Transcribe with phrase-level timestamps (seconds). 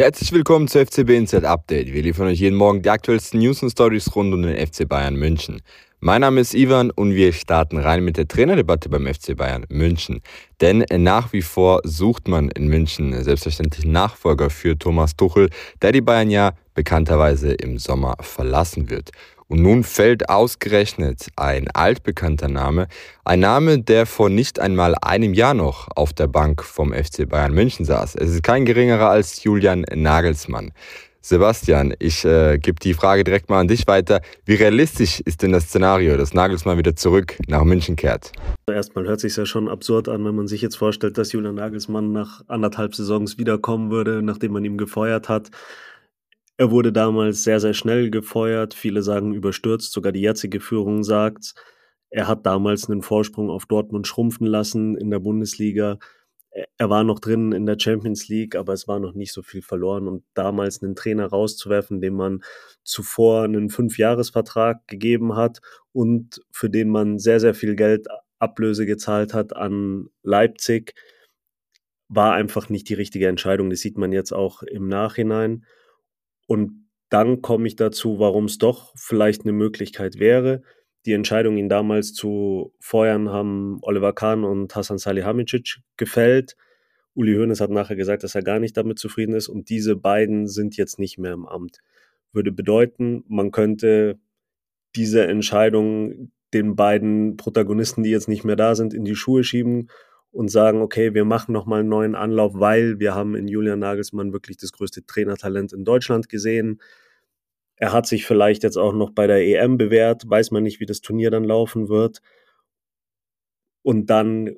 [0.00, 1.92] Herzlich willkommen zu FCB Inside Update.
[1.92, 5.14] Wir liefern euch jeden Morgen die aktuellsten News und Stories rund um den FC Bayern
[5.14, 5.60] München.
[6.00, 10.22] Mein Name ist Ivan und wir starten rein mit der Trainerdebatte beim FC Bayern München.
[10.62, 15.50] Denn nach wie vor sucht man in München selbstverständlich Nachfolger für Thomas Tuchel,
[15.82, 19.10] der die Bayern ja bekannterweise im Sommer verlassen wird.
[19.50, 22.86] Und nun fällt ausgerechnet ein altbekannter Name,
[23.24, 27.52] ein Name, der vor nicht einmal einem Jahr noch auf der Bank vom FC Bayern
[27.52, 28.14] München saß.
[28.14, 30.70] Es ist kein geringerer als Julian Nagelsmann.
[31.20, 34.22] Sebastian, ich äh, gebe die Frage direkt mal an dich weiter.
[34.44, 38.30] Wie realistisch ist denn das Szenario, dass Nagelsmann wieder zurück nach München kehrt?
[38.68, 42.12] Erstmal hört sich ja schon absurd an, wenn man sich jetzt vorstellt, dass Julian Nagelsmann
[42.12, 45.50] nach anderthalb Saisons wiederkommen würde, nachdem man ihn gefeuert hat.
[46.60, 48.74] Er wurde damals sehr, sehr schnell gefeuert.
[48.74, 49.92] Viele sagen überstürzt.
[49.92, 51.54] Sogar die jetzige Führung sagt,
[52.10, 55.98] er hat damals einen Vorsprung auf Dortmund schrumpfen lassen in der Bundesliga.
[56.76, 59.62] Er war noch drin in der Champions League, aber es war noch nicht so viel
[59.62, 60.06] verloren.
[60.06, 62.42] Und damals einen Trainer rauszuwerfen, dem man
[62.82, 68.06] zuvor einen Fünfjahresvertrag gegeben hat und für den man sehr, sehr viel Geld
[68.38, 70.92] Ablöse gezahlt hat an Leipzig,
[72.08, 73.70] war einfach nicht die richtige Entscheidung.
[73.70, 75.64] Das sieht man jetzt auch im Nachhinein.
[76.50, 80.62] Und dann komme ich dazu, warum es doch vielleicht eine Möglichkeit wäre.
[81.06, 86.56] Die Entscheidung, ihn damals zu feuern, haben Oliver Kahn und Hassan Salihamidzic gefällt.
[87.14, 90.48] Uli Hoeneß hat nachher gesagt, dass er gar nicht damit zufrieden ist und diese beiden
[90.48, 91.78] sind jetzt nicht mehr im Amt.
[92.32, 94.18] Würde bedeuten, man könnte
[94.96, 99.88] diese Entscheidung den beiden Protagonisten, die jetzt nicht mehr da sind, in die Schuhe schieben
[100.32, 104.32] und sagen, okay, wir machen nochmal einen neuen Anlauf, weil wir haben in Julian Nagelsmann
[104.32, 106.80] wirklich das größte Trainertalent in Deutschland gesehen.
[107.76, 110.86] Er hat sich vielleicht jetzt auch noch bei der EM bewährt, weiß man nicht, wie
[110.86, 112.20] das Turnier dann laufen wird.
[113.82, 114.56] Und dann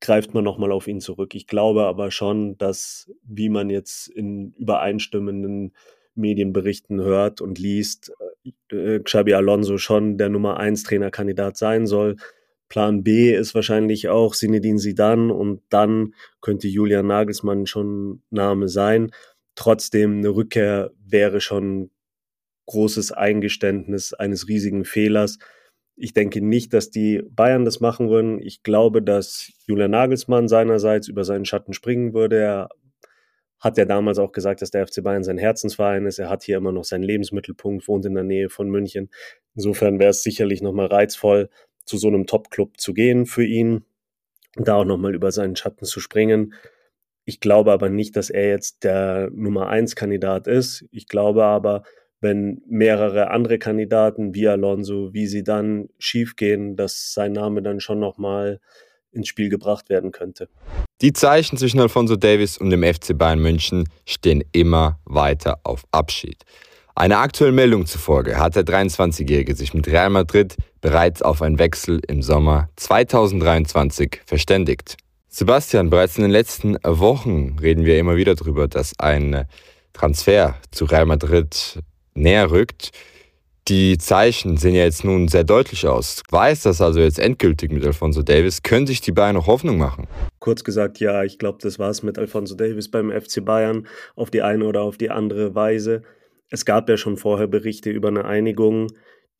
[0.00, 1.34] greift man nochmal auf ihn zurück.
[1.34, 5.72] Ich glaube aber schon, dass, wie man jetzt in übereinstimmenden
[6.14, 8.12] Medienberichten hört und liest,
[8.70, 12.16] äh, Xabi Alonso schon der Nummer 1 Trainerkandidat sein soll.
[12.70, 19.10] Plan B ist wahrscheinlich auch Sinedin Sidan und dann könnte Julian Nagelsmann schon Name sein.
[19.56, 21.90] Trotzdem eine Rückkehr wäre schon
[22.66, 25.38] großes Eingeständnis eines riesigen Fehlers.
[25.96, 28.40] Ich denke nicht, dass die Bayern das machen würden.
[28.40, 32.38] Ich glaube, dass Julian Nagelsmann seinerseits über seinen Schatten springen würde.
[32.38, 32.68] Er
[33.58, 36.20] hat ja damals auch gesagt, dass der FC Bayern sein Herzensverein ist.
[36.20, 39.10] Er hat hier immer noch seinen Lebensmittelpunkt, wohnt in der Nähe von München.
[39.56, 41.50] Insofern wäre es sicherlich nochmal reizvoll,
[41.90, 43.84] zu so einem Top-Club zu gehen für ihn
[44.54, 46.54] da auch nochmal über seinen Schatten zu springen.
[47.24, 50.84] Ich glaube aber nicht, dass er jetzt der Nummer 1 Kandidat ist.
[50.92, 51.82] Ich glaube aber,
[52.20, 57.98] wenn mehrere andere Kandidaten wie Alonso, wie sie dann schiefgehen, dass sein Name dann schon
[57.98, 58.60] nochmal
[59.10, 60.48] ins Spiel gebracht werden könnte.
[61.00, 66.44] Die Zeichen zwischen Alfonso Davis und dem FC Bayern München stehen immer weiter auf Abschied.
[66.94, 72.00] Einer aktuellen Meldung zufolge hat der 23-Jährige sich mit Real Madrid bereits auf einen Wechsel
[72.08, 74.96] im Sommer 2023 verständigt.
[75.28, 79.46] Sebastian, bereits in den letzten Wochen reden wir immer wieder darüber, dass ein
[79.92, 81.78] Transfer zu Real Madrid
[82.14, 82.90] näher rückt.
[83.68, 86.22] Die Zeichen sehen ja jetzt nun sehr deutlich aus.
[86.30, 88.62] Weiß das also jetzt endgültig mit Alfonso Davis?
[88.64, 90.08] Können sich die Bayern noch Hoffnung machen?
[90.40, 93.86] Kurz gesagt, ja, ich glaube, das war es mit Alfonso Davis beim FC Bayern
[94.16, 96.02] auf die eine oder auf die andere Weise.
[96.48, 98.88] Es gab ja schon vorher Berichte über eine Einigung,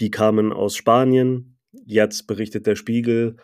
[0.00, 1.58] die kamen aus Spanien.
[1.84, 3.36] Jetzt berichtet der Spiegel,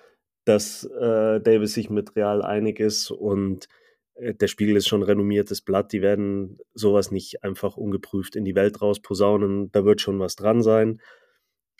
[0.44, 3.68] dass äh, Davis sich mit Real einig ist und
[4.14, 5.92] äh, der Spiegel ist schon ein renommiertes Blatt.
[5.92, 9.70] Die werden sowas nicht einfach ungeprüft in die Welt rausposaunen.
[9.72, 11.00] Da wird schon was dran sein.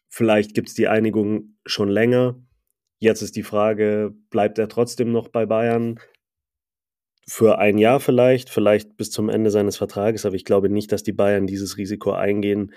[0.09, 2.39] Vielleicht gibt es die Einigung schon länger.
[2.99, 5.99] Jetzt ist die Frage, bleibt er trotzdem noch bei Bayern?
[7.29, 11.03] für ein Jahr vielleicht, vielleicht bis zum Ende seines Vertrages, aber ich glaube nicht, dass
[11.03, 12.73] die Bayern dieses Risiko eingehen,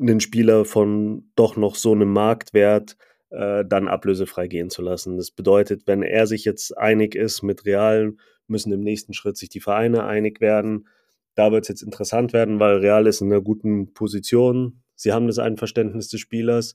[0.00, 2.96] einen Spieler von doch noch so einem Marktwert
[3.30, 5.16] äh, dann ablösefrei gehen zu lassen.
[5.16, 8.14] Das bedeutet, wenn er sich jetzt einig ist mit Real,
[8.46, 10.88] müssen im nächsten Schritt sich die Vereine einig werden.
[11.34, 14.82] Da wird es jetzt interessant werden, weil Real ist in einer guten Position.
[14.94, 16.74] Sie haben das Einverständnis des Spielers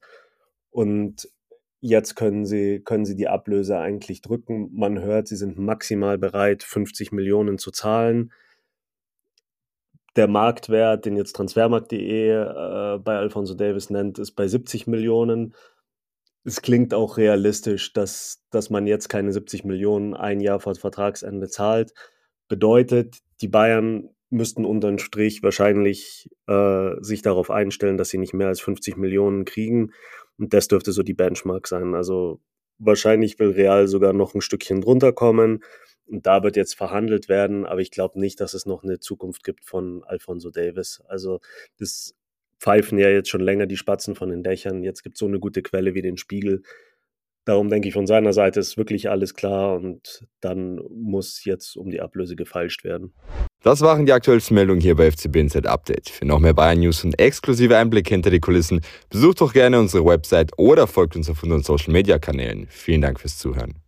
[0.70, 1.28] und
[1.88, 4.72] Jetzt können sie, können sie die Ablöse eigentlich drücken.
[4.74, 8.32] Man hört, sie sind maximal bereit, 50 Millionen zu zahlen.
[10.16, 15.54] Der Marktwert, den jetzt transfermarkt.de äh, bei Alfonso Davis nennt, ist bei 70 Millionen.
[16.46, 21.50] Es klingt auch realistisch, dass, dass man jetzt keine 70 Millionen ein Jahr vor Vertragsende
[21.50, 21.94] zahlt.
[22.48, 28.48] Bedeutet, die Bayern müssten unterm Strich wahrscheinlich äh, sich darauf einstellen, dass sie nicht mehr
[28.48, 29.92] als 50 Millionen kriegen.
[30.38, 31.96] Und das dürfte so die Benchmark sein.
[31.96, 32.42] Also
[32.78, 35.64] wahrscheinlich will Real sogar noch ein Stückchen drunter kommen.
[36.08, 39.44] Und da wird jetzt verhandelt werden, aber ich glaube nicht, dass es noch eine Zukunft
[39.44, 41.02] gibt von Alfonso Davis.
[41.08, 41.40] Also
[41.80, 42.14] das
[42.60, 44.84] pfeifen ja jetzt schon länger die Spatzen von den Dächern.
[44.84, 46.62] Jetzt gibt es so eine gute Quelle wie den Spiegel.
[47.46, 51.92] Darum denke ich, von seiner Seite ist wirklich alles klar und dann muss jetzt um
[51.92, 53.14] die Ablöse gefeilscht werden.
[53.62, 56.10] Das waren die aktuellsten Meldungen hier bei FCB Inside Update.
[56.10, 60.06] Für noch mehr Bayern News und exklusive Einblicke hinter die Kulissen, besucht doch gerne unsere
[60.06, 62.66] Website oder folgt uns auf unseren Social Media Kanälen.
[62.70, 63.85] Vielen Dank fürs Zuhören.